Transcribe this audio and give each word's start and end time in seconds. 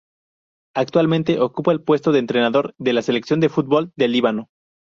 Actualmente 0.73 1.39
ocupa 1.39 1.71
el 1.71 1.83
puesto 1.83 2.11
de 2.11 2.17
entrenador 2.17 2.73
de 2.79 2.93
la 2.93 3.03
selección 3.03 3.39
de 3.39 3.49
fútbol 3.49 3.91
del 3.95 4.13
Líbano. 4.13 4.49